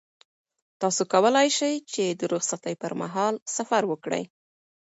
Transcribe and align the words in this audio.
تاسو 0.81 1.01
کولای 1.13 1.47
شئ 1.57 1.73
چې 1.93 2.05
د 2.19 2.21
رخصتۍ 2.33 2.75
پر 2.81 2.91
مهال 3.01 3.35
سفر 3.55 3.81
وکړئ. 3.87 4.23